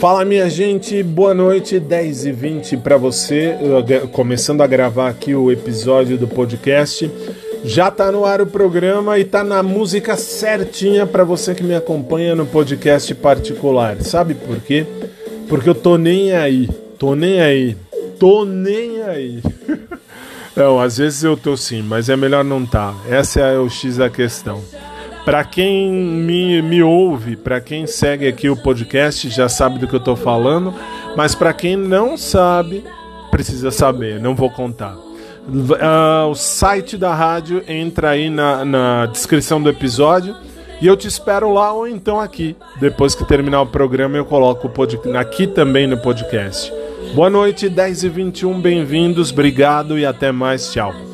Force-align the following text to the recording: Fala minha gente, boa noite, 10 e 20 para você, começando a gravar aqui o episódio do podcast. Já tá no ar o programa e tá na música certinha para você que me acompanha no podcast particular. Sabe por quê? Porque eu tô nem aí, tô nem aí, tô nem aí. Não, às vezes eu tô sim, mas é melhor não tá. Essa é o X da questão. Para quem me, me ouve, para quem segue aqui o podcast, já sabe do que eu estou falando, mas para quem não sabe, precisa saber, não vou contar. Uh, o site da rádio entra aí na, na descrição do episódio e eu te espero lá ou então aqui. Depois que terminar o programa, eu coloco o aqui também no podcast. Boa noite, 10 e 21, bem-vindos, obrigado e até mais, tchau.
Fala 0.00 0.24
minha 0.24 0.48
gente, 0.48 1.02
boa 1.02 1.34
noite, 1.34 1.78
10 1.78 2.24
e 2.24 2.32
20 2.32 2.78
para 2.78 2.96
você, 2.96 3.54
começando 4.12 4.62
a 4.62 4.66
gravar 4.66 5.10
aqui 5.10 5.34
o 5.34 5.52
episódio 5.52 6.16
do 6.16 6.26
podcast. 6.26 7.10
Já 7.62 7.90
tá 7.90 8.10
no 8.10 8.24
ar 8.24 8.40
o 8.40 8.46
programa 8.46 9.18
e 9.18 9.26
tá 9.26 9.44
na 9.44 9.62
música 9.62 10.16
certinha 10.16 11.06
para 11.06 11.22
você 11.22 11.54
que 11.54 11.62
me 11.62 11.74
acompanha 11.74 12.34
no 12.34 12.46
podcast 12.46 13.14
particular. 13.16 14.00
Sabe 14.00 14.32
por 14.32 14.58
quê? 14.62 14.86
Porque 15.46 15.68
eu 15.68 15.74
tô 15.74 15.98
nem 15.98 16.32
aí, 16.32 16.66
tô 16.98 17.14
nem 17.14 17.42
aí, 17.42 17.76
tô 18.18 18.46
nem 18.46 19.02
aí. 19.02 19.42
Não, 20.56 20.80
às 20.80 20.96
vezes 20.96 21.22
eu 21.22 21.36
tô 21.36 21.58
sim, 21.58 21.82
mas 21.82 22.08
é 22.08 22.16
melhor 22.16 22.42
não 22.42 22.64
tá. 22.64 22.94
Essa 23.08 23.40
é 23.40 23.58
o 23.58 23.68
X 23.68 23.98
da 23.98 24.08
questão. 24.08 24.62
Para 25.24 25.44
quem 25.44 25.90
me, 25.90 26.62
me 26.62 26.82
ouve, 26.82 27.36
para 27.36 27.60
quem 27.60 27.86
segue 27.86 28.26
aqui 28.26 28.48
o 28.48 28.56
podcast, 28.56 29.28
já 29.28 29.48
sabe 29.48 29.78
do 29.78 29.86
que 29.86 29.94
eu 29.94 29.98
estou 29.98 30.16
falando, 30.16 30.74
mas 31.16 31.34
para 31.34 31.52
quem 31.52 31.76
não 31.76 32.16
sabe, 32.16 32.84
precisa 33.30 33.70
saber, 33.70 34.18
não 34.18 34.34
vou 34.34 34.50
contar. 34.50 34.96
Uh, 35.46 36.26
o 36.30 36.34
site 36.34 36.96
da 36.96 37.14
rádio 37.14 37.62
entra 37.66 38.10
aí 38.10 38.30
na, 38.30 38.64
na 38.64 39.06
descrição 39.06 39.60
do 39.60 39.68
episódio 39.68 40.36
e 40.80 40.86
eu 40.86 40.96
te 40.96 41.06
espero 41.06 41.52
lá 41.52 41.72
ou 41.72 41.86
então 41.86 42.20
aqui. 42.20 42.56
Depois 42.78 43.14
que 43.14 43.24
terminar 43.24 43.62
o 43.62 43.66
programa, 43.66 44.16
eu 44.16 44.24
coloco 44.24 44.68
o 44.68 45.16
aqui 45.16 45.46
também 45.46 45.86
no 45.86 45.98
podcast. 45.98 46.72
Boa 47.14 47.28
noite, 47.28 47.68
10 47.68 48.04
e 48.04 48.08
21, 48.08 48.60
bem-vindos, 48.60 49.32
obrigado 49.32 49.98
e 49.98 50.06
até 50.06 50.30
mais, 50.32 50.72
tchau. 50.72 51.09